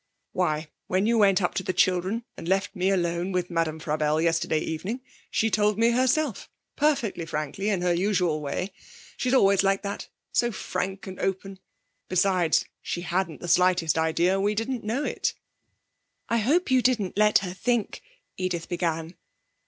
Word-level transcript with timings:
'Why, 0.31 0.71
when 0.87 1.05
you 1.05 1.19
went 1.19 1.43
up 1.43 1.53
to 1.53 1.61
the 1.61 1.73
children 1.73 2.25
and 2.35 2.47
left 2.47 2.75
me 2.75 2.89
alone 2.89 3.31
with 3.31 3.51
Madame 3.51 3.79
Frabelle 3.79 4.19
yesterday 4.19 4.57
evening, 4.57 5.01
she 5.29 5.51
told 5.51 5.77
me 5.77 5.91
herself; 5.91 6.49
perfectly 6.75 7.23
frankly, 7.23 7.69
in 7.69 7.83
her 7.83 7.93
usual 7.93 8.41
way. 8.41 8.73
She's 9.15 9.35
always 9.35 9.61
like 9.61 9.83
that, 9.83 10.09
so 10.31 10.51
frank 10.51 11.05
and 11.05 11.19
open. 11.19 11.59
Besides, 12.09 12.65
she 12.81 13.01
hadn't 13.01 13.41
the 13.41 13.47
slightest 13.47 13.95
idea 13.95 14.39
we 14.41 14.55
didn't 14.55 14.83
know 14.83 15.03
it.' 15.03 15.35
'I 16.29 16.37
hope 16.39 16.71
you 16.71 16.81
didn't 16.81 17.15
let 17.15 17.37
her 17.45 17.53
think' 17.53 18.01
Edith 18.39 18.67
began. 18.67 19.13